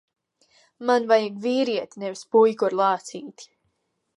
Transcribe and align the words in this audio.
Man 0.89 1.03
vajag 1.11 1.35
vīrieti, 1.43 2.01
nevis 2.05 2.25
puiku 2.37 2.71
ar 2.71 2.77
lācīti. 2.81 3.51